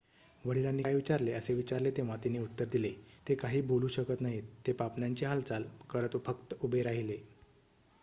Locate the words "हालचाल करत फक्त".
5.25-6.55